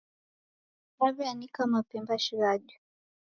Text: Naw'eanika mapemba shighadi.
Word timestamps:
Naw'eanika 0.95 1.61
mapemba 1.73 2.15
shighadi. 2.25 2.73